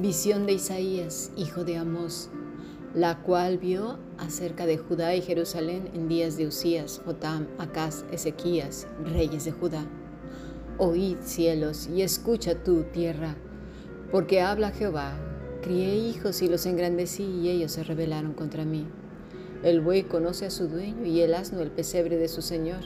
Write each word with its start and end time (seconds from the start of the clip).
Visión 0.00 0.46
de 0.46 0.52
Isaías, 0.52 1.32
hijo 1.36 1.64
de 1.64 1.76
Amós, 1.76 2.30
la 2.94 3.20
cual 3.20 3.58
vio 3.58 3.98
acerca 4.16 4.64
de 4.64 4.78
Judá 4.78 5.16
y 5.16 5.22
Jerusalén 5.22 5.90
en 5.92 6.06
días 6.06 6.36
de 6.36 6.46
Usías, 6.46 7.02
Jotam, 7.04 7.48
Acaz, 7.58 8.04
Ezequías, 8.12 8.86
reyes 9.04 9.44
de 9.44 9.50
Judá. 9.50 9.84
Oíd 10.78 11.16
cielos 11.22 11.88
y 11.92 12.02
escucha 12.02 12.62
tú 12.62 12.84
tierra, 12.92 13.34
porque 14.12 14.40
habla 14.40 14.70
Jehová, 14.70 15.18
crié 15.62 15.96
hijos 15.96 16.42
y 16.42 16.48
los 16.48 16.64
engrandecí 16.66 17.24
y 17.24 17.48
ellos 17.48 17.72
se 17.72 17.82
rebelaron 17.82 18.34
contra 18.34 18.64
mí. 18.64 18.86
El 19.64 19.80
buey 19.80 20.04
conoce 20.04 20.46
a 20.46 20.50
su 20.50 20.68
dueño 20.68 21.06
y 21.06 21.22
el 21.22 21.34
asno 21.34 21.60
el 21.60 21.72
pesebre 21.72 22.18
de 22.18 22.28
su 22.28 22.40
señor. 22.40 22.84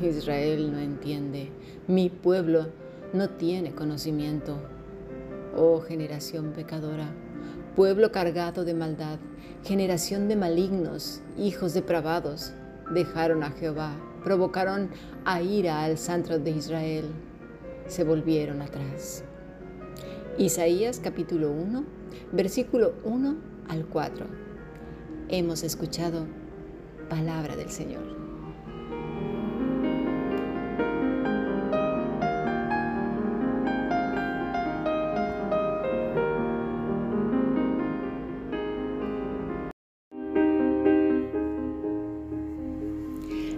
Israel 0.00 0.70
no 0.70 0.78
entiende, 0.78 1.50
mi 1.88 2.10
pueblo 2.10 2.68
no 3.12 3.30
tiene 3.30 3.74
conocimiento 3.74 4.60
oh 5.56 5.80
generación 5.80 6.52
pecadora, 6.52 7.08
pueblo 7.76 8.12
cargado 8.12 8.64
de 8.64 8.74
maldad, 8.74 9.18
generación 9.64 10.28
de 10.28 10.36
malignos, 10.36 11.20
hijos 11.38 11.74
depravados, 11.74 12.52
dejaron 12.92 13.42
a 13.42 13.50
Jehová, 13.50 13.96
provocaron 14.22 14.90
a 15.24 15.42
ira 15.42 15.84
al 15.84 15.98
santo 15.98 16.38
de 16.38 16.50
Israel, 16.50 17.06
se 17.86 18.04
volvieron 18.04 18.62
atrás. 18.62 19.24
Isaías 20.38 21.00
capítulo 21.02 21.50
1, 21.50 21.84
versículo 22.32 22.94
1 23.04 23.36
al 23.68 23.86
4. 23.86 24.26
Hemos 25.28 25.62
escuchado 25.62 26.26
palabra 27.08 27.56
del 27.56 27.70
Señor. 27.70 28.23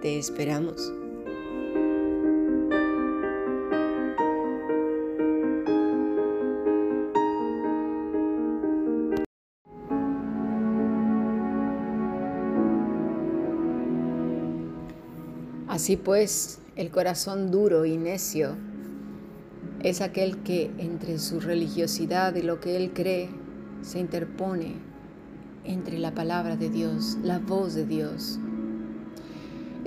Te 0.00 0.18
esperamos. 0.18 0.92
Así 15.68 15.96
pues, 15.96 16.60
el 16.76 16.90
corazón 16.90 17.50
duro 17.50 17.84
y 17.84 17.96
necio 17.96 18.56
es 19.82 20.00
aquel 20.00 20.42
que 20.42 20.70
entre 20.78 21.18
su 21.18 21.40
religiosidad 21.40 22.34
y 22.34 22.42
lo 22.42 22.58
que 22.58 22.76
él 22.76 22.92
cree 22.92 23.28
se 23.82 23.98
interpone 23.98 24.74
entre 25.64 25.98
la 25.98 26.14
palabra 26.14 26.56
de 26.56 26.70
Dios, 26.70 27.18
la 27.22 27.38
voz 27.38 27.74
de 27.74 27.84
Dios. 27.84 28.38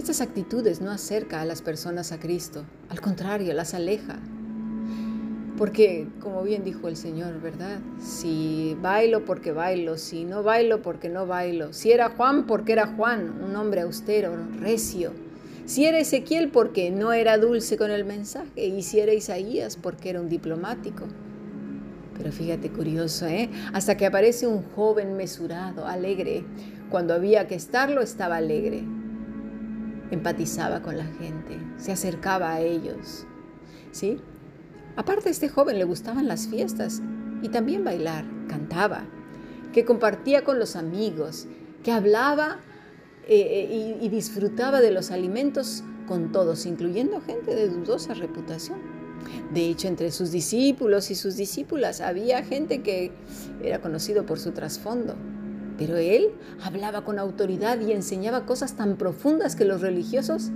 Estas 0.04 0.20
actitudes 0.20 0.82
no 0.82 0.92
acerca 0.92 1.40
a 1.40 1.46
las 1.46 1.62
personas 1.62 2.12
a 2.12 2.20
Cristo, 2.20 2.66
al 2.90 3.00
contrario, 3.00 3.54
las 3.54 3.74
aleja. 3.74 4.20
Porque, 5.58 6.10
como 6.20 6.44
bien 6.44 6.66
dijo 6.66 6.90
el 6.90 6.98
Señor, 6.98 7.40
¿verdad? 7.40 7.80
Si 8.02 8.76
bailo 8.82 9.24
porque 9.24 9.54
bailo, 9.54 9.98
si 9.98 10.26
no 10.26 10.44
bailo 10.44 10.82
porque 10.82 11.08
no 11.08 11.26
bailo, 11.26 11.72
si 11.72 11.94
era 11.94 12.10
Juan 12.10 12.48
porque 12.48 12.74
era 12.74 12.88
Juan, 12.88 13.42
un 13.42 13.56
hombre 13.56 13.80
austero, 13.80 14.36
recio, 14.60 15.14
si 15.66 15.86
era 15.86 16.00
Ezequiel 16.00 16.50
porque 16.50 16.92
no 16.92 17.14
era 17.14 17.38
dulce 17.38 17.78
con 17.78 17.90
el 17.90 18.04
mensaje 18.04 18.68
y 18.68 18.84
si 18.84 19.00
era 19.00 19.14
Isaías 19.14 19.78
porque 19.78 20.10
era 20.10 20.20
un 20.20 20.28
diplomático. 20.28 21.06
Pero 22.18 22.34
fíjate 22.34 22.70
curioso, 22.72 23.26
¿eh? 23.26 23.50
Hasta 23.72 23.96
que 23.96 24.06
aparece 24.06 24.48
un 24.48 24.64
joven 24.64 25.16
mesurado, 25.16 25.88
alegre. 25.88 26.44
Cuando 26.90 27.14
había 27.14 27.48
que 27.48 27.56
estarlo, 27.56 28.02
estaba 28.02 28.36
alegre. 28.36 28.84
Empatizaba 30.14 30.84
con 30.84 30.96
la 30.96 31.06
gente, 31.06 31.58
se 31.78 31.92
acercaba 31.92 32.54
a 32.54 32.62
ellos. 32.62 33.26
¿Sí? 33.92 34.20
Aparte, 34.96 35.30
a 35.30 35.32
este 35.32 35.50
joven 35.50 35.80
le 35.80 35.86
gustaban 35.86 36.28
las 36.28 36.48
fiestas 36.48 37.02
y 37.42 37.50
también 37.50 37.84
bailar, 37.84 38.24
cantaba, 38.48 39.06
que 39.74 39.86
compartía 39.86 40.44
con 40.44 40.60
los 40.60 40.76
amigos, 40.76 41.48
que 41.84 41.92
hablaba 41.92 42.60
eh, 43.28 43.68
eh, 43.72 43.98
y, 44.00 44.10
disfrutaba 44.10 44.82
de 44.82 44.92
los 44.92 45.10
alimentos 45.10 45.84
con 46.08 46.32
todos, 46.32 46.68
incluyendo 46.68 47.20
gente 47.20 47.56
de 47.56 47.70
dudosa 47.70 48.14
reputación. 48.14 48.78
De 49.52 49.68
hecho, 49.68 49.88
entre 49.88 50.12
sus 50.12 50.32
discípulos 50.32 51.10
y 51.10 51.16
sus 51.16 51.38
discípulas 51.38 52.02
había 52.02 52.44
gente 52.44 52.84
que 52.84 53.12
era 53.64 53.82
conocido 53.82 54.28
por 54.28 54.40
su 54.40 54.52
trasfondo. 54.52 55.16
Pero 55.78 55.98
él 55.98 56.32
hablaba 56.64 57.04
con 57.04 57.20
autoridad 57.20 57.80
y 57.80 57.92
enseñaba 57.92 58.46
cosas 58.46 58.76
tan 58.76 58.96
profundas 58.96 59.56
que 59.56 59.66
los 59.66 59.82
religiosos, 59.82 60.50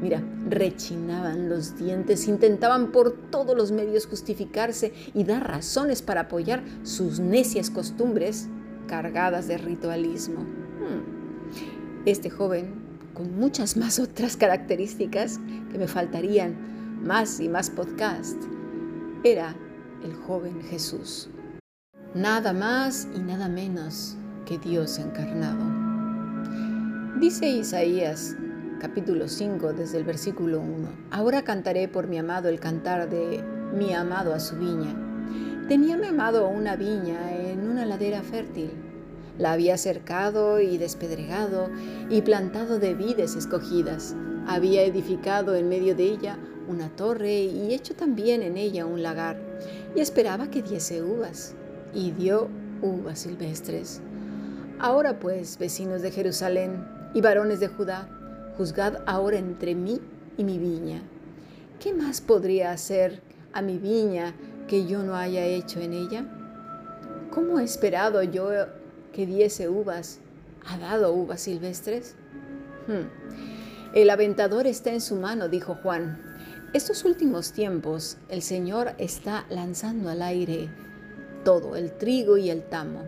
mira, 0.00 0.22
rechinaban 0.48 1.48
los 1.48 1.76
dientes, 1.76 2.26
intentaban 2.26 2.90
por 2.90 3.12
todos 3.30 3.56
los 3.56 3.70
medios 3.70 4.06
justificarse 4.06 4.92
y 5.14 5.24
dar 5.24 5.46
razones 5.46 6.02
para 6.02 6.22
apoyar 6.22 6.62
sus 6.84 7.20
necias 7.20 7.70
costumbres 7.70 8.48
cargadas 8.86 9.46
de 9.46 9.58
ritualismo. 9.58 10.40
Hmm. 10.40 12.06
Este 12.06 12.30
joven, 12.30 12.74
con 13.14 13.36
muchas 13.38 13.76
más 13.76 13.98
otras 13.98 14.36
características 14.36 15.38
que 15.70 15.78
me 15.78 15.86
faltarían 15.86 17.02
más 17.04 17.40
y 17.40 17.48
más 17.48 17.68
podcast, 17.68 18.36
era 19.22 19.54
el 20.02 20.14
joven 20.14 20.62
Jesús. 20.62 21.28
Nada 22.14 22.52
más 22.52 23.06
y 23.14 23.20
nada 23.20 23.48
menos 23.48 24.16
que 24.44 24.58
Dios 24.58 24.98
encarnado. 24.98 25.64
Dice 27.20 27.48
Isaías 27.48 28.36
capítulo 28.80 29.28
5 29.28 29.72
desde 29.72 29.98
el 29.98 30.04
versículo 30.04 30.60
1, 30.60 30.88
Ahora 31.10 31.42
cantaré 31.42 31.88
por 31.88 32.08
mi 32.08 32.18
amado 32.18 32.48
el 32.48 32.60
cantar 32.60 33.08
de 33.08 33.44
mi 33.74 33.92
amado 33.92 34.34
a 34.34 34.40
su 34.40 34.56
viña. 34.56 34.94
Tenía 35.68 35.96
mi 35.96 36.06
amado 36.08 36.48
una 36.48 36.76
viña 36.76 37.32
en 37.32 37.68
una 37.68 37.86
ladera 37.86 38.22
fértil 38.22 38.70
la 39.38 39.52
había 39.52 39.78
cercado 39.78 40.60
y 40.60 40.76
despedregado 40.78 41.70
y 42.10 42.22
plantado 42.22 42.78
de 42.78 42.94
vides 42.94 43.34
escogidas. 43.34 44.14
Había 44.46 44.82
edificado 44.82 45.54
en 45.54 45.68
medio 45.68 45.94
de 45.94 46.04
ella 46.04 46.38
una 46.68 46.90
torre 46.90 47.42
y 47.42 47.72
hecho 47.72 47.94
también 47.94 48.42
en 48.42 48.56
ella 48.56 48.86
un 48.86 49.02
lagar. 49.02 49.40
Y 49.96 50.00
esperaba 50.00 50.50
que 50.50 50.62
diese 50.62 51.02
uvas. 51.02 51.54
Y 51.94 52.10
dio 52.12 52.48
uvas 52.82 53.20
silvestres. 53.20 54.00
Ahora 54.78 55.18
pues, 55.18 55.58
vecinos 55.58 56.02
de 56.02 56.10
Jerusalén 56.10 56.84
y 57.14 57.20
varones 57.20 57.60
de 57.60 57.68
Judá, 57.68 58.08
juzgad 58.56 59.02
ahora 59.06 59.38
entre 59.38 59.74
mí 59.74 60.00
y 60.36 60.44
mi 60.44 60.58
viña. 60.58 61.02
¿Qué 61.80 61.92
más 61.92 62.20
podría 62.20 62.72
hacer 62.72 63.22
a 63.52 63.62
mi 63.62 63.78
viña 63.78 64.34
que 64.68 64.86
yo 64.86 65.02
no 65.02 65.16
haya 65.16 65.44
hecho 65.44 65.80
en 65.80 65.92
ella? 65.92 66.24
¿Cómo 67.30 67.58
he 67.58 67.64
esperado 67.64 68.22
yo 68.22 68.50
que 69.12 69.26
diese 69.26 69.68
uvas, 69.68 70.20
¿ha 70.66 70.78
dado 70.78 71.12
uvas 71.12 71.40
silvestres? 71.40 72.14
Hmm. 72.86 73.08
El 73.94 74.10
aventador 74.10 74.66
está 74.66 74.90
en 74.90 75.00
su 75.00 75.16
mano, 75.16 75.48
dijo 75.48 75.74
Juan. 75.82 76.20
Estos 76.72 77.04
últimos 77.04 77.52
tiempos 77.52 78.16
el 78.28 78.40
Señor 78.40 78.92
está 78.96 79.44
lanzando 79.50 80.08
al 80.08 80.22
aire 80.22 80.70
todo, 81.44 81.76
el 81.76 81.92
trigo 81.92 82.38
y 82.38 82.48
el 82.48 82.62
tamo. 82.62 83.02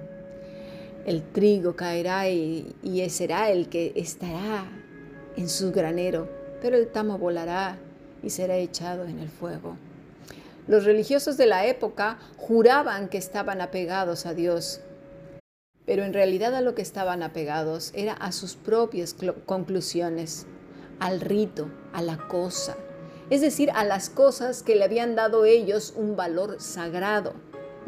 El 1.04 1.22
trigo 1.22 1.76
caerá 1.76 2.28
y, 2.30 2.74
será 3.10 3.50
el 3.50 3.68
que 3.68 3.92
estará 3.94 4.66
en 5.36 5.48
su 5.48 5.70
granero, 5.70 6.28
pero 6.62 6.76
el 6.76 6.88
tamo 6.88 7.18
volará 7.18 7.78
y 8.22 8.30
será 8.30 8.56
echado 8.56 9.04
en 9.04 9.18
el 9.18 9.28
fuego. 9.28 9.76
Los 10.66 10.84
religiosos 10.84 11.36
de 11.36 11.46
la 11.46 11.66
época 11.66 12.18
juraban 12.38 13.08
que 13.08 13.18
estaban 13.18 13.60
apegados 13.60 14.24
a 14.24 14.32
Dios, 14.32 14.80
pero 15.84 16.04
en 16.04 16.14
realidad 16.14 16.54
a 16.54 16.62
lo 16.62 16.74
que 16.74 16.80
estaban 16.80 17.22
apegados 17.22 17.92
era 17.94 18.14
a 18.14 18.32
sus 18.32 18.54
propias 18.54 19.14
conclusiones, 19.44 20.46
al 21.00 21.20
rito, 21.20 21.68
a 21.92 22.00
la 22.00 22.16
cosa, 22.16 22.76
es 23.28 23.42
decir, 23.42 23.70
a 23.74 23.84
las 23.84 24.08
cosas 24.08 24.62
que 24.62 24.74
le 24.74 24.84
habían 24.84 25.16
dado 25.16 25.44
ellos 25.44 25.92
un 25.96 26.16
valor 26.16 26.60
sagrado. 26.60 27.34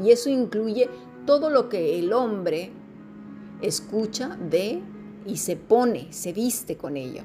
Y 0.03 0.11
eso 0.11 0.29
incluye 0.29 0.91
todo 1.27 1.49
lo 1.51 1.69
que 1.69 1.99
el 1.99 2.13
hombre 2.13 2.73
escucha, 3.63 4.37
ve 4.41 4.83
y 5.25 5.39
se 5.39 5.57
pone, 5.57 6.13
se 6.13 6.33
viste 6.33 6.77
con 6.77 6.97
ello. 6.97 7.23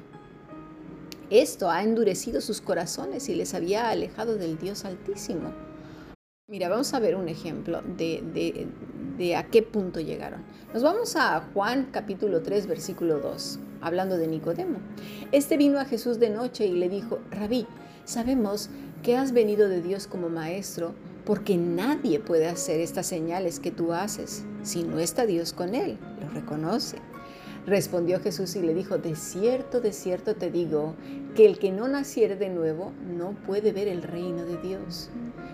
Esto 1.30 1.70
ha 1.70 1.82
endurecido 1.82 2.40
sus 2.40 2.60
corazones 2.60 3.28
y 3.28 3.34
les 3.34 3.54
había 3.54 3.88
alejado 3.88 4.36
del 4.36 4.58
Dios 4.58 4.84
Altísimo. 4.84 5.52
Mira, 6.48 6.68
vamos 6.68 6.92
a 6.92 7.00
ver 7.00 7.16
un 7.16 7.28
ejemplo 7.28 7.80
de, 7.96 8.68
de, 9.16 9.36
a 9.36 9.44
qué 9.44 9.62
punto 9.62 10.00
llegaron. 10.00 10.42
Nos 10.74 10.82
vamos 10.82 11.16
a 11.16 11.40
Juan 11.54 11.88
capítulo 11.90 12.42
3, 12.42 12.66
versículo 12.66 13.20
2, 13.20 13.58
hablando 13.80 14.18
de 14.18 14.26
Nicodemo. 14.26 14.78
Este 15.30 15.56
vino 15.56 15.78
a 15.78 15.86
Jesús 15.86 16.18
de 16.18 16.28
noche 16.28 16.66
y 16.66 16.72
le 16.72 16.90
dijo, 16.90 17.20
Rabí, 17.30 17.66
sabemos 18.04 18.68
que 19.02 19.16
has 19.16 19.32
venido 19.32 19.68
de 19.68 19.80
Dios 19.80 20.06
como 20.06 20.28
maestro, 20.28 20.94
porque 21.24 21.56
nadie 21.56 22.18
puede 22.18 22.48
hacer 22.48 22.80
estas 22.80 23.06
señales 23.06 23.58
que 23.58 23.70
tú 23.70 23.94
haces 23.94 24.44
si 24.62 24.84
no 24.84 24.98
está 24.98 25.26
Dios 25.26 25.52
con 25.52 25.74
él, 25.74 25.98
lo 26.20 26.28
reconoce. 26.28 26.98
Respondió 27.66 28.18
Jesús 28.20 28.56
y 28.56 28.60
le 28.60 28.74
dijo, 28.74 28.98
de 28.98 29.14
cierto, 29.14 29.80
de 29.80 29.92
cierto 29.92 30.34
te 30.34 30.50
digo, 30.50 30.94
que 31.36 31.46
el 31.46 31.58
que 31.58 31.70
no 31.70 31.86
naciere 31.86 32.34
de 32.34 32.48
nuevo 32.48 32.92
no 33.16 33.36
puede 33.46 33.72
ver 33.72 33.86
el 33.86 34.02
reino 34.02 34.44
de 34.44 34.56
Dios. 34.56 35.10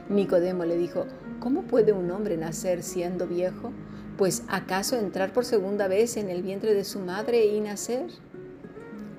Nicodemo 0.08 0.64
le 0.64 0.78
dijo, 0.78 1.04
¿cómo 1.38 1.62
puede 1.62 1.92
un 1.92 2.10
hombre 2.10 2.38
nacer 2.38 2.82
siendo 2.82 3.26
viejo? 3.26 3.72
Pues 4.16 4.42
acaso 4.48 4.96
entrar 4.96 5.32
por 5.34 5.44
segunda 5.44 5.86
vez 5.86 6.16
en 6.16 6.30
el 6.30 6.42
vientre 6.42 6.72
de 6.72 6.84
su 6.84 6.98
madre 6.98 7.46
y 7.46 7.60
nacer? 7.60 8.06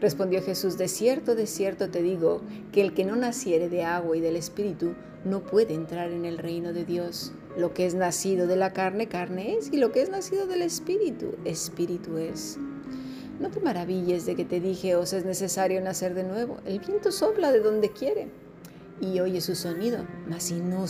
Respondió 0.02 0.42
Jesús, 0.42 0.78
de 0.78 0.88
cierto, 0.88 1.36
de 1.36 1.46
cierto 1.46 1.90
te 1.90 2.02
digo, 2.02 2.42
que 2.72 2.82
el 2.82 2.94
que 2.94 3.06
no 3.06 3.16
naciere 3.16 3.70
de 3.70 3.84
agua 3.84 4.18
y 4.18 4.22
del 4.22 4.36
Espíritu 4.36 4.94
no 5.26 5.42
puede 5.42 5.74
entrar 5.74 6.12
en 6.12 6.26
el 6.26 6.38
reino 6.38 6.74
de 6.74 6.86
Dios. 6.86 7.34
Lo 7.60 7.74
que 7.74 7.86
es 7.86 7.94
nacido 7.94 8.48
de 8.48 8.56
la 8.56 8.72
carne, 8.72 9.10
carne 9.10 9.58
es, 9.58 9.70
y 9.74 9.76
lo 9.76 9.92
que 9.92 10.02
es 10.02 10.10
nacido 10.10 10.48
del 10.48 10.62
Espíritu, 10.62 11.36
Espíritu 11.44 12.18
es. 12.18 12.58
No 13.38 13.50
te 13.50 13.60
maravilles 13.60 14.26
de 14.26 14.38
que 14.38 14.46
te 14.46 14.62
dije, 14.62 14.96
os 14.96 15.12
es 15.12 15.26
necesario 15.26 15.82
nacer 15.82 16.14
de 16.14 16.24
nuevo. 16.24 16.60
El 16.66 16.80
viento 16.80 17.12
sopla 17.12 17.52
de 17.52 17.60
donde 17.60 17.92
quiere 17.92 18.30
y 19.02 19.20
oye 19.20 19.42
su 19.42 19.56
sonido, 19.56 20.06
mas, 20.30 20.54
no, 20.54 20.86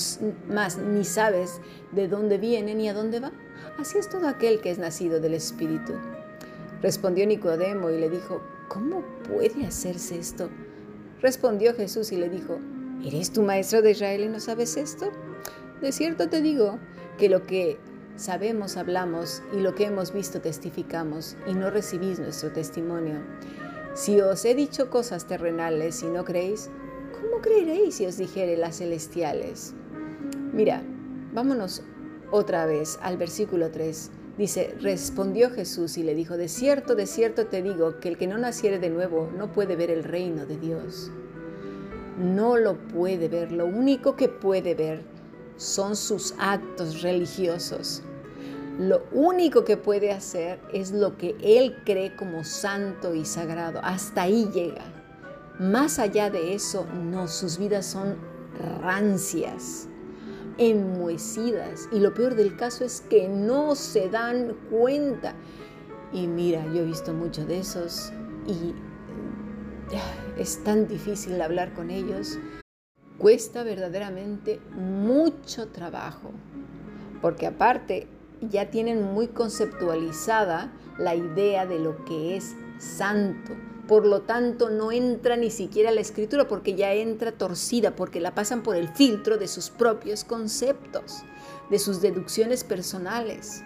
más 0.48 0.78
ni 0.78 1.06
sabes 1.06 1.60
de 1.92 2.08
dónde 2.08 2.38
viene 2.38 2.76
ni 2.76 2.88
a 2.88 2.94
dónde 2.94 3.20
va. 3.20 3.32
Así 3.80 3.98
es 3.98 4.08
todo 4.08 4.28
aquel 4.28 4.62
que 4.62 4.70
es 4.70 4.78
nacido 4.78 5.20
del 5.20 5.34
Espíritu. 5.34 5.94
Respondió 6.84 7.26
Nicodemo 7.26 7.90
y 7.90 7.98
le 7.98 8.12
dijo, 8.12 8.44
¿cómo 8.68 9.04
puede 9.28 9.66
hacerse 9.66 10.20
esto? 10.20 10.52
Respondió 11.20 11.74
Jesús 11.74 12.12
y 12.12 12.18
le 12.18 12.30
dijo, 12.30 12.60
¿eres 13.04 13.32
tu 13.32 13.42
maestro 13.42 13.82
de 13.82 13.90
Israel 13.92 14.22
y 14.22 14.28
no 14.28 14.40
sabes 14.40 14.78
esto? 14.78 15.12
De 15.82 15.92
cierto 15.92 16.30
te 16.30 16.42
digo 16.42 16.80
que 17.18 17.30
lo 17.30 17.46
que 17.46 17.80
Sabemos, 18.20 18.76
hablamos 18.76 19.42
y 19.54 19.62
lo 19.62 19.76
que 19.76 19.86
hemos 19.86 20.12
visto 20.12 20.42
testificamos 20.42 21.38
y 21.48 21.54
no 21.54 21.70
recibís 21.70 22.20
nuestro 22.20 22.52
testimonio. 22.52 23.16
Si 23.94 24.20
os 24.20 24.44
he 24.44 24.56
dicho 24.56 24.90
cosas 24.90 25.26
terrenales 25.26 26.04
y 26.04 26.08
no 26.08 26.26
creéis, 26.26 26.70
¿cómo 27.14 27.42
creeréis 27.42 27.96
si 27.96 28.06
os 28.06 28.18
dijere 28.18 28.58
las 28.58 28.80
celestiales? 28.80 29.74
Mira, 30.52 30.84
vámonos 31.32 31.82
otra 32.30 32.66
vez 32.66 33.00
al 33.02 33.16
versículo 33.16 33.72
3. 33.72 34.12
Dice, 34.38 34.76
respondió 34.82 35.50
Jesús 35.50 35.98
y 35.98 36.04
le 36.04 36.14
dijo, 36.14 36.36
de 36.36 36.50
cierto, 36.50 36.96
de 36.96 37.06
cierto 37.06 37.48
te 37.48 37.62
digo 37.62 38.02
que 38.02 38.10
el 38.10 38.18
que 38.18 38.28
no 38.28 38.38
naciere 38.38 38.80
de 38.80 38.90
nuevo 38.90 39.32
no 39.38 39.54
puede 39.54 39.78
ver 39.78 39.92
el 39.92 40.04
reino 40.04 40.46
de 40.46 40.58
Dios. 40.58 41.10
No 42.18 42.58
lo 42.58 42.78
puede 42.78 43.30
ver, 43.30 43.54
lo 43.54 43.66
único 43.66 44.18
que 44.18 44.28
puede 44.28 44.76
ver 44.76 45.19
son 45.60 45.98
sus 45.98 46.34
actos 46.40 47.02
religiosos. 47.02 48.02
Lo 48.80 49.04
único 49.12 49.66
que 49.66 49.76
puede 49.76 50.14
hacer 50.14 50.62
es 50.74 50.92
lo 50.92 51.18
que 51.18 51.36
él 51.42 51.76
cree 51.86 52.16
como 52.16 52.46
santo 52.46 53.14
y 53.14 53.26
sagrado. 53.26 53.82
Hasta 53.84 54.22
ahí 54.24 54.50
llega. 54.54 54.86
Más 55.60 56.00
allá 56.00 56.30
de 56.30 56.54
eso, 56.54 56.86
no, 56.86 57.28
sus 57.28 57.58
vidas 57.58 57.86
son 57.86 58.16
rancias, 58.82 59.90
enmohecidas. 60.58 61.90
Y 61.92 62.00
lo 62.00 62.14
peor 62.14 62.36
del 62.36 62.56
caso 62.56 62.86
es 62.86 63.02
que 63.02 63.28
no 63.28 63.76
se 63.76 64.08
dan 64.08 64.56
cuenta. 64.72 65.36
Y 66.14 66.28
mira, 66.28 66.64
yo 66.68 66.84
he 66.84 66.86
visto 66.86 67.14
mucho 67.14 67.46
de 67.46 67.60
esos 67.60 68.14
y 68.48 68.74
es 70.38 70.64
tan 70.64 70.88
difícil 70.88 71.42
hablar 71.42 71.74
con 71.74 71.90
ellos. 71.90 72.40
Cuesta 73.20 73.64
verdaderamente 73.64 74.62
mucho 74.72 75.68
trabajo, 75.68 76.32
porque 77.22 77.48
aparte 77.48 78.08
ya 78.42 78.72
tienen 78.72 79.04
muy 79.04 79.28
conceptualizada 79.28 80.72
la 80.98 81.16
idea 81.16 81.66
de 81.66 81.80
lo 81.80 82.06
que 82.06 82.38
es 82.38 82.56
santo. 82.78 83.54
Por 83.90 84.06
lo 84.06 84.22
tanto, 84.22 84.70
no 84.70 84.94
entra 84.94 85.36
ni 85.36 85.52
siquiera 85.52 85.92
la 85.92 86.00
escritura 86.00 86.48
porque 86.48 86.76
ya 86.76 86.94
entra 86.94 87.34
torcida, 87.34 87.96
porque 87.96 88.22
la 88.22 88.34
pasan 88.34 88.64
por 88.64 88.76
el 88.76 88.88
filtro 88.88 89.38
de 89.38 89.50
sus 89.50 89.70
propios 89.70 90.24
conceptos, 90.24 91.24
de 91.70 91.80
sus 91.80 92.00
deducciones 92.00 92.64
personales, 92.64 93.64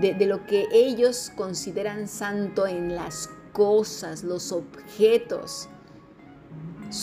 de, 0.00 0.26
lo 0.26 0.44
que 0.46 0.66
ellos 0.72 1.32
consideran 1.34 2.08
santo 2.08 2.66
en 2.66 2.94
las 2.94 3.30
cosas, 3.52 4.22
los 4.22 4.52
objetos, 4.52 5.68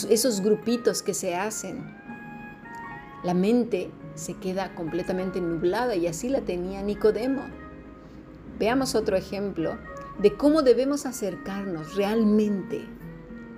esos 0.09 0.41
grupitos 0.41 1.01
que 1.01 1.13
se 1.13 1.35
hacen. 1.35 1.95
La 3.23 3.33
mente 3.33 3.89
se 4.15 4.33
queda 4.33 4.75
completamente 4.75 5.39
nublada 5.41 5.95
y 5.95 6.07
así 6.07 6.29
la 6.29 6.41
tenía 6.41 6.81
Nicodemo. 6.81 7.43
Veamos 8.59 8.95
otro 8.95 9.15
ejemplo 9.15 9.77
de 10.19 10.35
cómo 10.35 10.61
debemos 10.61 11.05
acercarnos 11.05 11.95
realmente 11.95 12.85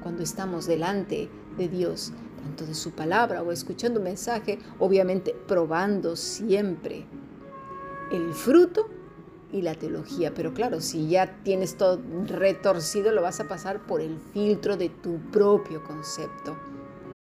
cuando 0.01 0.23
estamos 0.23 0.65
delante 0.65 1.29
de 1.57 1.67
Dios, 1.67 2.13
tanto 2.43 2.65
de 2.65 2.73
su 2.73 2.91
palabra 2.91 3.41
o 3.41 3.51
escuchando 3.51 3.99
un 3.99 4.05
mensaje, 4.05 4.59
obviamente 4.77 5.35
probando 5.47 6.15
siempre 6.15 7.05
el 8.11 8.33
fruto 8.33 8.89
y 9.51 9.61
la 9.61 9.75
teología. 9.75 10.33
Pero 10.33 10.53
claro, 10.53 10.81
si 10.81 11.07
ya 11.07 11.41
tienes 11.43 11.77
todo 11.77 11.99
retorcido, 12.27 13.11
lo 13.11 13.21
vas 13.21 13.39
a 13.39 13.47
pasar 13.47 13.85
por 13.85 14.01
el 14.01 14.17
filtro 14.33 14.77
de 14.77 14.89
tu 14.89 15.17
propio 15.31 15.83
concepto. 15.83 16.57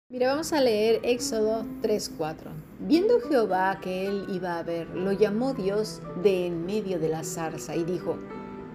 Mira, 0.09 0.27
vamos 0.27 0.53
a 0.53 0.61
leer 0.61 0.99
Éxodo 1.03 1.65
3:4. 1.81 2.51
Viendo 2.79 3.19
Jehová 3.21 3.79
que 3.81 4.05
él 4.05 4.27
iba 4.29 4.59
a 4.59 4.63
ver, 4.63 4.87
lo 4.89 5.11
llamó 5.11 5.53
Dios 5.53 6.01
de 6.21 6.47
en 6.47 6.65
medio 6.65 6.99
de 6.99 7.09
la 7.09 7.23
zarza 7.23 7.75
y 7.75 7.83
dijo, 7.83 8.17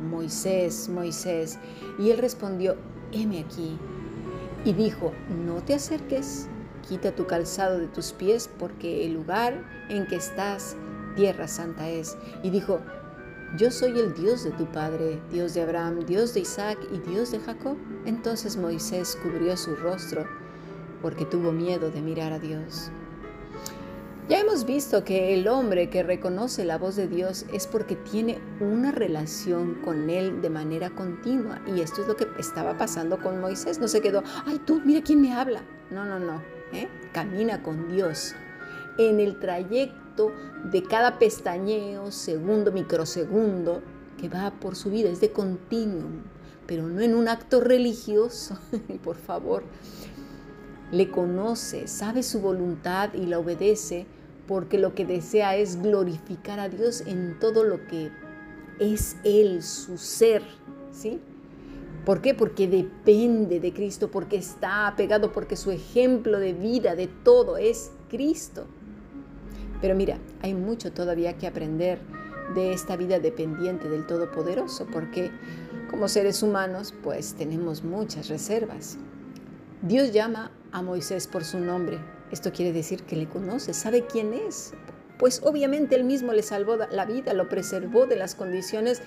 Moisés, 0.00 0.88
Moisés. 0.88 1.58
Y 1.98 2.10
él 2.10 2.18
respondió, 2.18 2.76
heme 3.12 3.40
aquí. 3.40 3.78
Y 4.64 4.72
dijo, 4.72 5.12
no 5.46 5.62
te 5.62 5.74
acerques, 5.74 6.48
quita 6.88 7.14
tu 7.14 7.26
calzado 7.26 7.78
de 7.78 7.86
tus 7.86 8.12
pies, 8.12 8.50
porque 8.58 9.06
el 9.06 9.12
lugar 9.14 9.64
en 9.88 10.06
que 10.06 10.16
estás, 10.16 10.76
tierra 11.16 11.46
santa 11.46 11.88
es. 11.88 12.16
Y 12.42 12.50
dijo, 12.50 12.80
yo 13.56 13.70
soy 13.70 13.98
el 13.98 14.12
Dios 14.12 14.44
de 14.44 14.50
tu 14.50 14.66
padre, 14.66 15.20
Dios 15.32 15.54
de 15.54 15.62
Abraham, 15.62 16.00
Dios 16.04 16.34
de 16.34 16.40
Isaac 16.40 16.78
y 16.92 16.98
Dios 16.98 17.30
de 17.30 17.40
Jacob. 17.40 17.76
Entonces 18.04 18.56
Moisés 18.58 19.16
cubrió 19.22 19.56
su 19.56 19.74
rostro 19.74 20.26
porque 21.00 21.24
tuvo 21.24 21.50
miedo 21.50 21.90
de 21.90 22.02
mirar 22.02 22.32
a 22.32 22.38
Dios. 22.38 22.90
Ya 24.28 24.40
hemos 24.40 24.66
visto 24.66 25.04
que 25.04 25.32
el 25.32 25.48
hombre 25.48 25.88
que 25.88 26.02
reconoce 26.02 26.66
la 26.66 26.76
voz 26.76 26.96
de 26.96 27.08
Dios 27.08 27.46
es 27.50 27.66
porque 27.66 27.96
tiene 27.96 28.38
una 28.60 28.92
relación 28.92 29.76
con 29.82 30.10
Él 30.10 30.42
de 30.42 30.50
manera 30.50 30.90
continua. 30.90 31.62
Y 31.66 31.80
esto 31.80 32.02
es 32.02 32.08
lo 32.08 32.16
que 32.16 32.28
estaba 32.38 32.76
pasando 32.76 33.18
con 33.18 33.40
Moisés. 33.40 33.78
No 33.78 33.88
se 33.88 34.02
quedó, 34.02 34.22
ay 34.44 34.60
tú, 34.66 34.82
mira 34.84 35.00
quién 35.02 35.22
me 35.22 35.32
habla. 35.32 35.62
No, 35.90 36.04
no, 36.04 36.18
no. 36.18 36.42
¿eh? 36.74 36.88
Camina 37.14 37.62
con 37.62 37.88
Dios. 37.88 38.34
En 38.98 39.18
el 39.20 39.38
trayecto 39.38 40.07
de 40.70 40.82
cada 40.82 41.18
pestañeo, 41.18 42.10
segundo, 42.10 42.72
microsegundo, 42.72 43.82
que 44.18 44.28
va 44.28 44.50
por 44.50 44.76
su 44.76 44.90
vida, 44.90 45.08
es 45.08 45.20
de 45.20 45.30
continuum, 45.30 46.22
pero 46.66 46.88
no 46.88 47.00
en 47.00 47.14
un 47.14 47.28
acto 47.28 47.60
religioso, 47.60 48.58
por 49.04 49.16
favor 49.16 49.62
le 50.90 51.10
conoce, 51.10 51.86
sabe 51.86 52.22
su 52.22 52.40
voluntad 52.40 53.12
y 53.14 53.26
la 53.26 53.38
obedece 53.38 54.06
porque 54.46 54.78
lo 54.78 54.94
que 54.94 55.04
desea 55.04 55.56
es 55.56 55.82
glorificar 55.82 56.58
a 56.58 56.68
Dios 56.68 57.02
en 57.06 57.38
todo 57.38 57.64
lo 57.64 57.86
que 57.86 58.10
es 58.80 59.16
Él, 59.24 59.62
su 59.62 59.98
ser, 59.98 60.42
¿sí? 60.90 61.20
¿Por 62.06 62.22
qué? 62.22 62.32
Porque 62.32 62.66
depende 62.66 63.60
de 63.60 63.74
Cristo, 63.74 64.10
porque 64.10 64.36
está 64.36 64.86
apegado, 64.86 65.32
porque 65.32 65.56
su 65.56 65.70
ejemplo 65.70 66.38
de 66.38 66.54
vida, 66.54 66.94
de 66.94 67.08
todo, 67.08 67.58
es 67.58 67.90
Cristo. 68.08 68.66
Pero 69.80 69.94
mira, 69.94 70.18
hay 70.42 70.54
mucho 70.54 70.92
todavía 70.92 71.36
que 71.36 71.46
aprender 71.46 71.98
de 72.54 72.72
esta 72.72 72.96
vida 72.96 73.18
dependiente 73.18 73.88
del 73.88 74.06
Todopoderoso, 74.06 74.86
porque 74.92 75.30
como 75.90 76.08
seres 76.08 76.42
humanos, 76.42 76.94
pues 77.02 77.34
tenemos 77.34 77.84
muchas 77.84 78.28
reservas. 78.28 78.98
Dios 79.82 80.12
llama 80.12 80.50
a 80.72 80.82
Moisés 80.82 81.26
por 81.26 81.44
su 81.44 81.60
nombre. 81.60 81.98
Esto 82.30 82.52
quiere 82.52 82.72
decir 82.72 83.04
que 83.04 83.16
le 83.16 83.28
conoce, 83.28 83.72
sabe 83.72 84.06
quién 84.06 84.32
es. 84.32 84.72
Pues 85.18 85.40
obviamente 85.44 85.96
él 85.96 86.04
mismo 86.04 86.32
le 86.32 86.42
salvó 86.42 86.76
la 86.76 87.04
vida, 87.06 87.32
lo 87.32 87.48
preservó 87.48 88.06
de 88.06 88.16
las 88.16 88.34
condiciones 88.34 89.02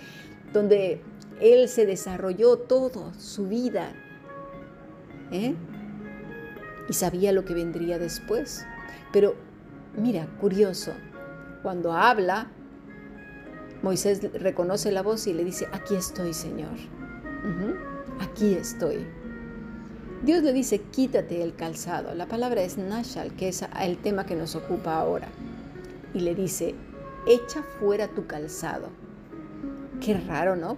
donde 0.53 1.01
él 1.39 1.69
se 1.69 1.85
desarrolló 1.85 2.57
todo, 2.57 3.13
su 3.17 3.47
vida. 3.47 3.93
¿eh? 5.31 5.55
Y 6.89 6.93
sabía 6.93 7.31
lo 7.31 7.45
que 7.45 7.53
vendría 7.53 7.99
después. 7.99 8.65
Pero 9.13 9.35
mira, 9.95 10.27
curioso, 10.39 10.91
cuando 11.63 11.93
habla, 11.93 12.48
Moisés 13.81 14.21
reconoce 14.33 14.91
la 14.91 15.01
voz 15.01 15.27
y 15.27 15.33
le 15.33 15.43
dice, 15.43 15.67
aquí 15.71 15.95
estoy, 15.95 16.33
Señor. 16.33 16.77
Aquí 18.19 18.53
estoy. 18.53 19.05
Dios 20.24 20.43
le 20.43 20.53
dice, 20.53 20.79
quítate 20.79 21.41
el 21.41 21.55
calzado. 21.55 22.13
La 22.13 22.27
palabra 22.27 22.62
es 22.62 22.77
nashal, 22.77 23.36
que 23.36 23.48
es 23.48 23.65
el 23.81 23.98
tema 23.98 24.25
que 24.25 24.36
nos 24.36 24.55
ocupa 24.55 25.00
ahora. 25.00 25.29
Y 26.13 26.19
le 26.19 26.36
dice, 26.36 26.75
echa 27.25 27.63
fuera 27.79 28.07
tu 28.07 28.27
calzado. 28.27 28.89
Qué 30.00 30.13
raro, 30.13 30.55
¿no? 30.55 30.77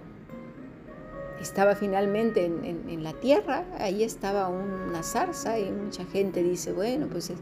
Estaba 1.40 1.74
finalmente 1.74 2.44
en, 2.44 3.02
la 3.02 3.12
tierra, 3.12 3.64
ahí 3.78 4.02
estaba 4.02 4.48
una 4.48 5.02
zarza 5.02 5.58
y 5.58 5.70
mucha 5.70 6.04
gente 6.06 6.42
dice, 6.42 6.72
bueno, 6.72 7.06
pues 7.10 7.32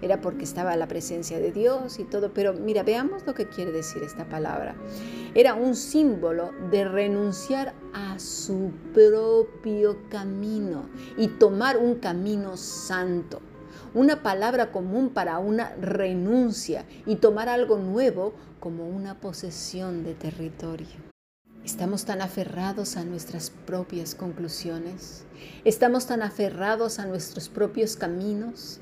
era 0.00 0.20
porque 0.20 0.44
estaba 0.44 0.74
la 0.76 0.88
presencia 0.88 1.38
de 1.38 1.52
Dios 1.52 1.98
y 1.98 2.04
todo, 2.04 2.32
pero 2.32 2.54
mira, 2.54 2.82
veamos 2.82 3.24
lo 3.26 3.34
que 3.34 3.46
quiere 3.48 3.70
decir 3.70 4.02
esta 4.02 4.24
palabra. 4.24 4.74
Era 5.34 5.54
un 5.54 5.76
símbolo 5.76 6.50
de 6.70 6.84
renunciar 6.84 7.74
a 7.92 8.18
su 8.18 8.72
propio 8.92 9.98
camino 10.08 10.88
y 11.16 11.28
tomar 11.28 11.78
un 11.78 11.96
camino 11.96 12.56
santo. 12.56 13.40
Una 13.94 14.22
palabra 14.22 14.72
común 14.72 15.10
para 15.10 15.38
una 15.38 15.74
renuncia 15.76 16.86
y 17.06 17.16
tomar 17.16 17.48
algo 17.48 17.76
nuevo 17.76 18.32
como 18.58 18.88
una 18.88 19.20
posesión 19.20 20.02
de 20.02 20.14
territorio. 20.14 21.11
Estamos 21.64 22.04
tan 22.04 22.22
aferrados 22.22 22.96
a 22.96 23.04
nuestras 23.04 23.50
propias 23.50 24.16
conclusiones, 24.16 25.22
estamos 25.64 26.06
tan 26.06 26.22
aferrados 26.22 26.98
a 26.98 27.06
nuestros 27.06 27.48
propios 27.48 27.94
caminos, 27.94 28.80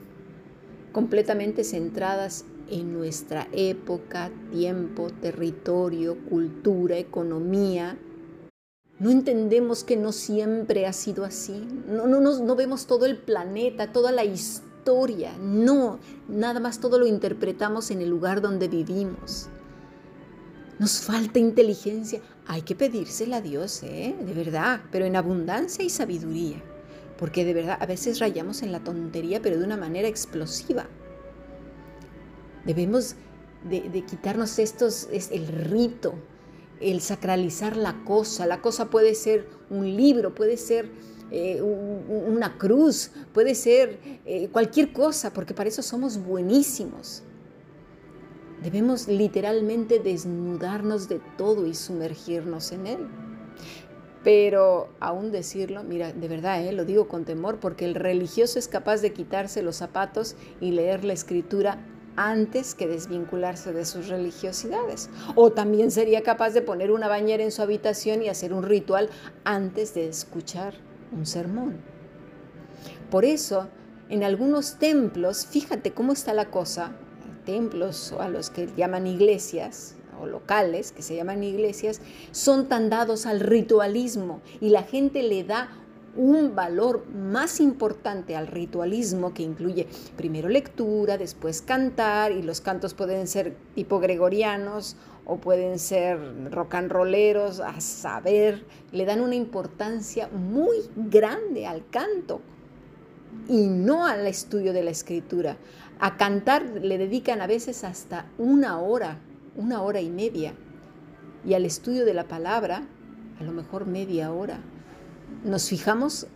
completamente 0.90 1.62
centradas 1.62 2.46
en 2.70 2.94
nuestra 2.94 3.48
época, 3.52 4.30
tiempo, 4.50 5.10
territorio, 5.10 6.16
cultura, 6.30 6.96
economía. 6.96 7.98
No 8.98 9.10
entendemos 9.10 9.84
que 9.84 9.98
no 9.98 10.10
siempre 10.12 10.86
ha 10.86 10.94
sido 10.94 11.26
así, 11.26 11.68
no, 11.86 12.06
no, 12.06 12.20
no 12.20 12.56
vemos 12.56 12.86
todo 12.86 13.04
el 13.04 13.18
planeta, 13.18 13.92
toda 13.92 14.10
la 14.10 14.24
historia, 14.24 15.36
no, 15.38 15.98
nada 16.28 16.60
más 16.60 16.80
todo 16.80 16.98
lo 16.98 17.06
interpretamos 17.06 17.90
en 17.90 18.00
el 18.00 18.08
lugar 18.08 18.40
donde 18.40 18.68
vivimos. 18.68 19.50
Nos 20.80 21.02
falta 21.02 21.38
inteligencia. 21.38 22.22
Hay 22.52 22.62
que 22.62 22.74
pedírsela 22.74 23.36
a 23.36 23.40
Dios, 23.40 23.80
¿eh? 23.84 24.12
de 24.20 24.34
verdad, 24.34 24.80
pero 24.90 25.04
en 25.04 25.14
abundancia 25.14 25.84
y 25.84 25.88
sabiduría. 25.88 26.60
Porque 27.16 27.44
de 27.44 27.54
verdad 27.54 27.78
a 27.78 27.86
veces 27.86 28.18
rayamos 28.18 28.62
en 28.62 28.72
la 28.72 28.80
tontería, 28.80 29.40
pero 29.40 29.56
de 29.56 29.64
una 29.64 29.76
manera 29.76 30.08
explosiva. 30.08 30.88
Debemos 32.64 33.14
de, 33.62 34.04
quitarnos 34.04 34.58
estos, 34.58 35.08
es 35.12 35.30
el 35.30 35.46
rito, 35.46 36.14
el 36.80 37.00
sacralizar 37.02 37.76
la 37.76 38.02
cosa. 38.02 38.46
La 38.46 38.60
cosa 38.60 38.90
puede 38.90 39.14
ser 39.14 39.46
un 39.70 39.96
libro, 39.96 40.34
puede 40.34 40.56
ser 40.56 40.90
eh, 41.30 41.62
una 41.62 42.58
cruz, 42.58 43.12
puede 43.32 43.54
ser 43.54 44.00
eh, 44.26 44.48
cualquier 44.50 44.92
cosa, 44.92 45.32
porque 45.32 45.54
para 45.54 45.68
eso 45.68 45.82
somos 45.82 46.18
buenísimos. 46.18 47.22
Debemos 48.62 49.08
literalmente 49.08 50.00
desnudarnos 50.00 51.08
de 51.08 51.20
todo 51.38 51.66
y 51.66 51.74
sumergirnos 51.74 52.72
en 52.72 52.86
Él. 52.86 53.08
Pero 54.22 54.90
aún 55.00 55.32
decirlo, 55.32 55.82
mira, 55.82 56.12
de 56.12 56.28
verdad, 56.28 56.62
¿eh? 56.62 56.72
lo 56.72 56.84
digo 56.84 57.08
con 57.08 57.24
temor, 57.24 57.58
porque 57.58 57.86
el 57.86 57.94
religioso 57.94 58.58
es 58.58 58.68
capaz 58.68 59.00
de 59.00 59.14
quitarse 59.14 59.62
los 59.62 59.76
zapatos 59.76 60.36
y 60.60 60.72
leer 60.72 61.04
la 61.04 61.14
escritura 61.14 61.78
antes 62.16 62.74
que 62.74 62.86
desvincularse 62.86 63.72
de 63.72 63.86
sus 63.86 64.08
religiosidades. 64.08 65.08
O 65.36 65.52
también 65.52 65.90
sería 65.90 66.22
capaz 66.22 66.50
de 66.50 66.60
poner 66.60 66.90
una 66.90 67.08
bañera 67.08 67.42
en 67.42 67.52
su 67.52 67.62
habitación 67.62 68.22
y 68.22 68.28
hacer 68.28 68.52
un 68.52 68.62
ritual 68.62 69.08
antes 69.44 69.94
de 69.94 70.08
escuchar 70.08 70.74
un 71.12 71.24
sermón. 71.24 71.78
Por 73.10 73.24
eso, 73.24 73.68
en 74.10 74.22
algunos 74.22 74.78
templos, 74.78 75.46
fíjate 75.46 75.92
cómo 75.92 76.12
está 76.12 76.34
la 76.34 76.50
cosa, 76.50 76.92
templos 77.44 78.12
o 78.12 78.20
a 78.20 78.28
los 78.28 78.50
que 78.50 78.68
llaman 78.76 79.06
iglesias 79.06 79.96
o 80.20 80.26
locales, 80.26 80.92
que 80.92 81.02
se 81.02 81.16
llaman 81.16 81.42
iglesias, 81.42 82.00
son 82.30 82.68
tan 82.68 82.90
dados 82.90 83.26
al 83.26 83.40
ritualismo 83.40 84.40
y 84.60 84.70
la 84.70 84.82
gente 84.82 85.22
le 85.22 85.44
da 85.44 85.70
un 86.16 86.54
valor 86.54 87.06
más 87.08 87.60
importante 87.60 88.34
al 88.34 88.48
ritualismo 88.48 89.32
que 89.32 89.42
incluye 89.42 89.86
primero 90.16 90.48
lectura, 90.48 91.16
después 91.18 91.62
cantar 91.62 92.32
y 92.32 92.42
los 92.42 92.60
cantos 92.60 92.94
pueden 92.94 93.26
ser 93.26 93.56
tipo 93.74 94.00
gregorianos 94.00 94.96
o 95.24 95.36
pueden 95.36 95.78
ser 95.78 96.18
rock 96.50 96.74
and 96.74 96.90
rolleros, 96.90 97.60
a 97.60 97.80
saber, 97.80 98.64
le 98.90 99.04
dan 99.04 99.20
una 99.20 99.36
importancia 99.36 100.28
muy 100.28 100.78
grande 100.96 101.66
al 101.66 101.88
canto 101.88 102.40
y 103.48 103.66
no 103.66 104.06
al 104.06 104.26
estudio 104.26 104.72
de 104.72 104.82
la 104.82 104.90
escritura. 104.90 105.56
A 105.98 106.16
cantar 106.16 106.62
le 106.62 106.98
dedican 106.98 107.40
a 107.40 107.46
veces 107.46 107.84
hasta 107.84 108.26
una 108.38 108.78
hora, 108.78 109.18
una 109.56 109.82
hora 109.82 110.00
y 110.00 110.10
media. 110.10 110.54
Y 111.44 111.54
al 111.54 111.64
estudio 111.64 112.04
de 112.04 112.14
la 112.14 112.28
palabra, 112.28 112.86
a 113.38 113.44
lo 113.44 113.52
mejor 113.52 113.86
media 113.86 114.32
hora. 114.32 114.60
Nos 115.44 115.68
fijamos 115.68 116.26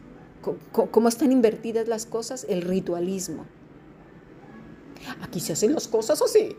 cómo 0.72 1.08
están 1.08 1.32
invertidas 1.32 1.88
las 1.88 2.06
cosas, 2.06 2.46
el 2.48 2.62
ritualismo. 2.62 3.46
Aquí 5.22 5.40
se 5.40 5.52
hacen 5.52 5.74
las 5.74 5.88
cosas 5.88 6.20
así. 6.22 6.56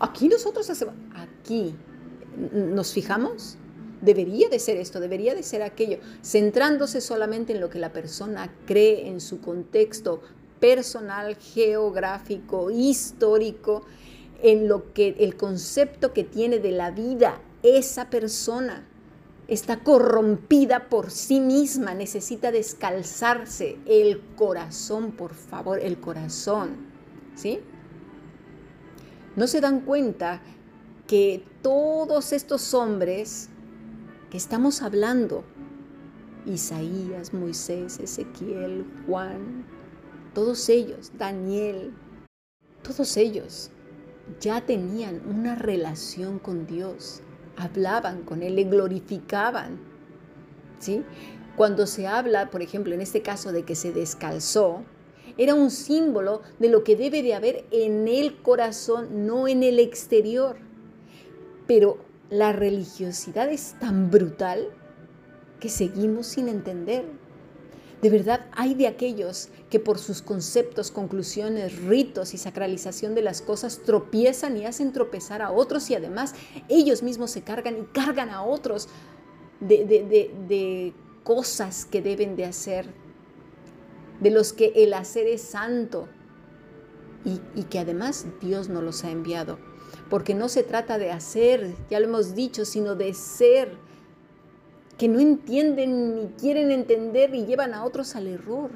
Aquí 0.00 0.28
nosotros 0.28 0.68
hacemos, 0.70 0.94
aquí 1.14 1.74
nos 2.52 2.92
fijamos. 2.92 3.56
Debería 4.00 4.48
de 4.48 4.58
ser 4.58 4.76
esto, 4.76 5.00
debería 5.00 5.34
de 5.34 5.42
ser 5.42 5.62
aquello, 5.62 5.98
centrándose 6.22 7.00
solamente 7.00 7.52
en 7.52 7.60
lo 7.60 7.68
que 7.68 7.78
la 7.78 7.92
persona 7.92 8.52
cree 8.66 9.08
en 9.08 9.20
su 9.20 9.40
contexto 9.40 10.22
personal, 10.60 11.36
geográfico, 11.36 12.70
histórico, 12.70 13.82
en 14.42 14.68
lo 14.68 14.92
que 14.92 15.16
el 15.18 15.36
concepto 15.36 16.12
que 16.12 16.24
tiene 16.24 16.58
de 16.58 16.72
la 16.72 16.90
vida 16.90 17.40
esa 17.62 18.08
persona 18.08 18.84
está 19.48 19.80
corrompida 19.80 20.88
por 20.88 21.10
sí 21.10 21.40
misma, 21.40 21.94
necesita 21.94 22.52
descalzarse 22.52 23.78
el 23.86 24.20
corazón, 24.36 25.12
por 25.12 25.34
favor, 25.34 25.80
el 25.80 25.98
corazón, 25.98 26.76
¿sí? 27.34 27.60
No 29.36 29.46
se 29.46 29.60
dan 29.60 29.80
cuenta 29.80 30.42
que 31.06 31.42
todos 31.62 32.32
estos 32.32 32.74
hombres 32.74 33.48
que 34.30 34.36
estamos 34.36 34.82
hablando, 34.82 35.44
Isaías, 36.44 37.32
Moisés, 37.32 37.98
Ezequiel, 37.98 38.84
Juan, 39.06 39.64
todos 40.34 40.68
ellos, 40.68 41.12
Daniel, 41.16 41.94
todos 42.82 43.16
ellos 43.16 43.70
ya 44.40 44.60
tenían 44.60 45.22
una 45.26 45.54
relación 45.54 46.38
con 46.38 46.66
Dios, 46.66 47.22
hablaban 47.56 48.22
con 48.22 48.42
Él, 48.42 48.56
le 48.56 48.64
glorificaban. 48.64 49.78
¿sí? 50.78 51.02
Cuando 51.56 51.86
se 51.86 52.06
habla, 52.06 52.50
por 52.50 52.62
ejemplo, 52.62 52.94
en 52.94 53.00
este 53.00 53.22
caso 53.22 53.52
de 53.52 53.64
que 53.64 53.74
se 53.74 53.92
descalzó, 53.92 54.84
era 55.38 55.54
un 55.54 55.70
símbolo 55.70 56.42
de 56.58 56.68
lo 56.68 56.84
que 56.84 56.96
debe 56.96 57.22
de 57.22 57.34
haber 57.34 57.64
en 57.70 58.08
el 58.08 58.42
corazón, 58.42 59.26
no 59.26 59.48
en 59.48 59.62
el 59.62 59.78
exterior. 59.78 60.56
Pero 61.66 61.98
la 62.30 62.52
religiosidad 62.52 63.50
es 63.50 63.74
tan 63.80 64.10
brutal 64.10 64.68
que 65.60 65.68
seguimos 65.68 66.26
sin 66.26 66.48
entender 66.48 67.04
de 68.02 68.10
verdad 68.10 68.46
hay 68.52 68.74
de 68.74 68.86
aquellos 68.86 69.48
que 69.70 69.80
por 69.80 69.98
sus 69.98 70.22
conceptos, 70.22 70.92
conclusiones, 70.92 71.82
ritos 71.82 72.32
y 72.32 72.38
sacralización 72.38 73.14
de 73.14 73.22
las 73.22 73.42
cosas 73.42 73.80
tropiezan 73.84 74.56
y 74.56 74.66
hacen 74.66 74.92
tropezar 74.92 75.42
a 75.42 75.50
otros 75.50 75.90
y 75.90 75.96
además 75.96 76.34
ellos 76.68 77.02
mismos 77.02 77.32
se 77.32 77.42
cargan 77.42 77.76
y 77.76 77.82
cargan 77.86 78.30
a 78.30 78.42
otros 78.42 78.88
de, 79.60 80.94
cosas 81.24 81.84
que 81.84 82.00
deben 82.00 82.36
de 82.36 82.44
hacer, 82.44 82.86
de 84.20 84.30
los 84.30 84.52
que 84.52 84.72
el 84.76 84.94
hacer 84.94 85.26
es 85.26 85.42
santo 85.42 86.08
y, 87.24 87.40
y 87.54 87.64
que 87.64 87.80
además 87.80 88.26
Dios 88.40 88.68
no 88.68 88.80
los 88.80 89.04
ha 89.04 89.10
enviado. 89.10 89.67
Porque 90.10 90.34
no 90.34 90.48
se 90.48 90.62
trata 90.62 90.98
de 90.98 91.10
hacer, 91.10 91.74
ya 91.90 92.00
lo 92.00 92.06
hemos 92.06 92.34
dicho, 92.34 92.64
sino 92.64 92.94
de 92.94 93.12
ser 93.14 93.72
que 94.96 95.08
no 95.08 95.20
entienden 95.20 96.16
ni 96.16 96.26
quieren 96.40 96.70
entender 96.70 97.34
y 97.34 97.46
llevan 97.46 97.74
a 97.74 97.84
otros 97.84 98.16
al 98.16 98.26
error. 98.26 98.70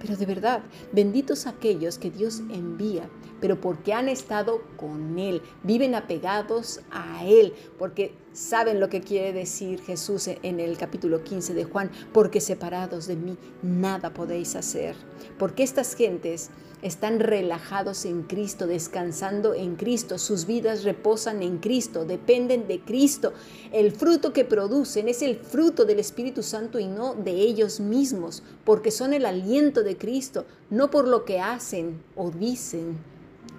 Pero 0.00 0.16
de 0.16 0.26
verdad, 0.26 0.62
benditos 0.92 1.46
aquellos 1.46 1.98
que 1.98 2.10
Dios 2.10 2.40
envía, 2.50 3.08
pero 3.40 3.60
porque 3.60 3.92
han 3.92 4.08
estado 4.08 4.62
con 4.76 5.18
Él, 5.18 5.42
viven 5.62 5.94
apegados 5.94 6.80
a 6.90 7.24
Él, 7.24 7.54
porque 7.78 8.14
saben 8.32 8.80
lo 8.80 8.88
que 8.88 9.00
quiere 9.00 9.32
decir 9.32 9.80
Jesús 9.80 10.28
en 10.28 10.60
el 10.60 10.76
capítulo 10.76 11.24
15 11.24 11.54
de 11.54 11.64
Juan, 11.64 11.90
porque 12.12 12.40
separados 12.40 13.06
de 13.06 13.16
mí 13.16 13.36
nada 13.62 14.14
podéis 14.14 14.56
hacer. 14.56 14.94
Porque 15.38 15.62
estas 15.62 15.94
gentes 15.94 16.50
están 16.82 17.20
relajados 17.20 18.04
en 18.04 18.22
Cristo, 18.22 18.66
descansando 18.66 19.54
en 19.54 19.76
Cristo, 19.76 20.18
sus 20.18 20.46
vidas 20.46 20.84
reposan 20.84 21.42
en 21.42 21.58
Cristo, 21.58 22.04
dependen 22.04 22.66
de 22.68 22.80
Cristo. 22.80 23.32
El 23.72 23.92
fruto 23.92 24.32
que 24.32 24.44
producen 24.44 25.08
es 25.08 25.22
el 25.22 25.36
fruto 25.36 25.84
del 25.84 25.98
Espíritu 25.98 26.42
Santo 26.42 26.78
y 26.78 26.86
no 26.86 27.14
de 27.14 27.32
ellos 27.32 27.80
mismos, 27.80 28.42
porque 28.64 28.90
son 28.90 29.12
el 29.12 29.26
aliento 29.26 29.82
de 29.82 29.96
Cristo, 29.96 30.46
no 30.70 30.90
por 30.90 31.06
lo 31.06 31.24
que 31.24 31.40
hacen 31.40 32.02
o 32.16 32.30
dicen, 32.30 32.98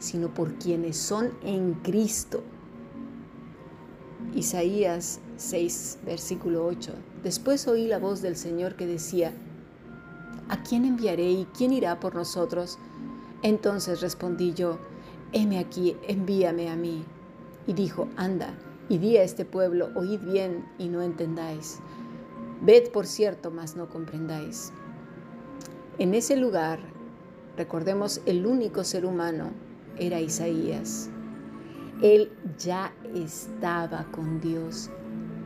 sino 0.02 0.34
por 0.34 0.56
quienes 0.56 0.98
son 0.98 1.32
en 1.44 1.76
Cristo. 1.76 2.42
Isaías 4.36 5.20
6, 5.38 6.00
versículo 6.06 6.66
8. 6.66 6.92
Después 7.24 7.68
oí 7.68 7.88
la 7.88 8.00
voz 8.00 8.22
del 8.22 8.36
Señor 8.36 8.76
que 8.76 8.88
decía, 8.88 9.32
¿A 10.50 10.64
quién 10.64 10.86
enviaré 10.86 11.30
y 11.32 11.48
quién 11.56 11.72
irá 11.72 12.00
por 12.00 12.16
nosotros? 12.16 12.80
Entonces 13.44 14.02
respondí 14.02 14.54
yo, 14.54 14.80
heme 15.34 15.60
aquí, 15.60 15.96
envíame 16.08 16.70
a 16.70 16.76
mí. 16.76 17.06
Y 17.68 17.74
dijo, 17.74 18.10
anda, 18.18 18.56
y 18.90 18.98
di 18.98 19.18
a 19.18 19.24
este 19.24 19.46
pueblo, 19.46 19.92
oíd 19.96 20.20
bien 20.20 20.66
y 20.80 20.90
no 20.90 21.04
entendáis. 21.04 21.80
Ved 22.62 22.90
por 22.92 23.06
cierto, 23.06 23.52
mas 23.52 23.76
no 23.76 23.88
comprendáis. 23.88 24.74
En 26.00 26.16
ese 26.16 26.36
lugar, 26.36 26.80
recordemos, 27.56 28.22
el 28.26 28.48
único 28.48 28.84
ser 28.84 29.06
humano 29.06 29.52
era 29.98 30.20
Isaías. 30.20 31.10
Él 32.02 32.32
ya 32.58 32.94
estaba 33.14 34.06
con 34.12 34.42
Dios, 34.42 34.90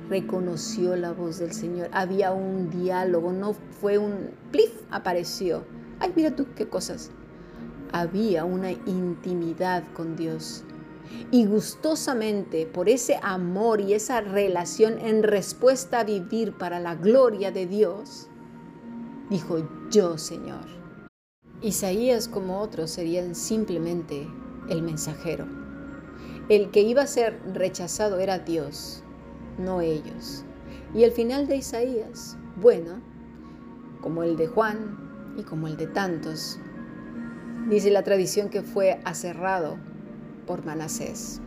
reconoció 0.09 0.95
la 0.95 1.11
voz 1.11 1.39
del 1.39 1.51
Señor, 1.51 1.89
había 1.91 2.31
un 2.31 2.69
diálogo, 2.69 3.33
no 3.33 3.53
fue 3.53 3.97
un 3.97 4.31
plif, 4.51 4.71
apareció. 4.91 5.63
Ay, 5.99 6.13
mira 6.15 6.35
tú 6.35 6.45
qué 6.55 6.67
cosas 6.67 7.11
había 7.95 8.43
una 8.43 8.71
intimidad 8.71 9.83
con 9.93 10.17
Dios. 10.17 10.65
Y 11.31 11.45
gustosamente 11.45 12.65
por 12.65 12.89
ese 12.89 13.17
amor 13.21 13.79
y 13.79 13.93
esa 13.93 14.19
relación 14.19 14.99
en 14.99 15.23
respuesta 15.23 16.01
a 16.01 16.03
vivir 16.03 16.57
para 16.57 16.81
la 16.81 16.95
gloria 16.95 17.51
de 17.51 17.67
Dios, 17.67 18.27
dijo 19.29 19.65
yo, 19.89 20.17
Señor. 20.17 20.84
Isaías 21.61 22.27
como 22.27 22.59
otros 22.59 22.91
serían 22.91 23.35
simplemente 23.35 24.27
el 24.69 24.81
mensajero. 24.81 25.47
El 26.49 26.71
que 26.71 26.81
iba 26.81 27.01
a 27.01 27.07
ser 27.07 27.39
rechazado 27.53 28.19
era 28.19 28.39
Dios, 28.39 29.03
no 29.57 29.81
ellos. 29.81 30.43
Y 30.93 31.03
el 31.03 31.11
final 31.11 31.47
de 31.47 31.57
Isaías, 31.57 32.37
bueno, 32.55 33.01
como 34.01 34.23
el 34.23 34.37
de 34.37 34.47
Juan 34.47 35.35
y 35.37 35.43
como 35.43 35.67
el 35.67 35.77
de 35.77 35.87
tantos, 35.87 36.59
Dice 37.69 37.89
la 37.89 38.03
tradición 38.03 38.49
que 38.49 38.61
fue 38.61 38.99
aserrado 39.05 39.77
por 40.45 40.63
Manasés. 40.65 41.41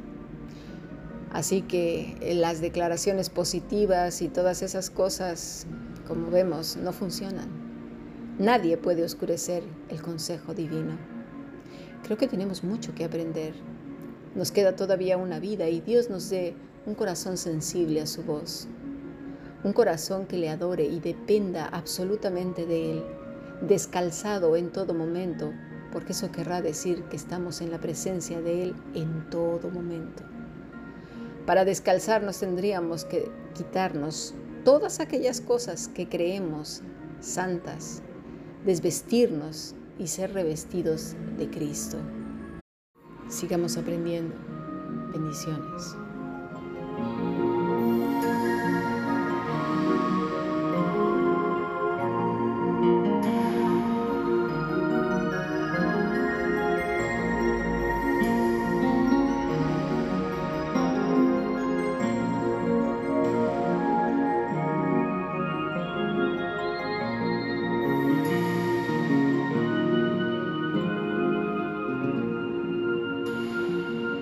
Así 1.30 1.62
que 1.62 2.16
eh, 2.20 2.34
las 2.34 2.60
declaraciones 2.60 3.30
positivas 3.30 4.20
y 4.20 4.28
todas 4.28 4.62
esas 4.62 4.90
cosas, 4.90 5.68
como 6.08 6.28
vemos, 6.28 6.76
no 6.76 6.92
funcionan. 6.92 7.67
Nadie 8.38 8.76
puede 8.76 9.02
oscurecer 9.02 9.62
el 9.88 10.00
consejo 10.00 10.54
divino. 10.54 10.96
Creo 12.04 12.16
que 12.16 12.28
tenemos 12.28 12.62
mucho 12.62 12.94
que 12.94 13.04
aprender. 13.04 13.54
Nos 14.34 14.52
queda 14.52 14.76
todavía 14.76 15.16
una 15.16 15.40
vida 15.40 15.68
y 15.68 15.80
Dios 15.80 16.10
nos 16.10 16.30
dé 16.30 16.54
un 16.86 16.94
corazón 16.94 17.36
sensible 17.36 18.00
a 18.00 18.06
su 18.06 18.22
voz. 18.22 18.68
Un 19.64 19.72
corazón 19.72 20.26
que 20.26 20.38
le 20.38 20.50
adore 20.50 20.84
y 20.84 21.00
dependa 21.00 21.66
absolutamente 21.66 22.64
de 22.64 22.92
Él, 22.92 23.04
descalzado 23.62 24.54
en 24.56 24.70
todo 24.70 24.94
momento 24.94 25.52
porque 25.92 26.12
eso 26.12 26.30
querrá 26.30 26.60
decir 26.62 27.04
que 27.04 27.16
estamos 27.16 27.60
en 27.60 27.70
la 27.70 27.78
presencia 27.78 28.40
de 28.40 28.64
Él 28.64 28.74
en 28.94 29.28
todo 29.30 29.70
momento. 29.70 30.22
Para 31.46 31.64
descalzarnos 31.64 32.38
tendríamos 32.38 33.04
que 33.04 33.30
quitarnos 33.54 34.34
todas 34.64 35.00
aquellas 35.00 35.40
cosas 35.40 35.88
que 35.88 36.08
creemos 36.08 36.82
santas, 37.20 38.02
desvestirnos 38.64 39.74
y 39.98 40.06
ser 40.06 40.32
revestidos 40.32 41.14
de 41.38 41.48
Cristo. 41.50 41.98
Sigamos 43.28 43.76
aprendiendo. 43.76 44.34
Bendiciones. 45.12 45.96